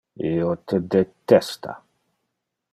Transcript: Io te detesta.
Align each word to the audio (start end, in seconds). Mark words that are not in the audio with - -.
Io 0.29 0.47
te 0.71 0.79
detesta. 0.95 1.77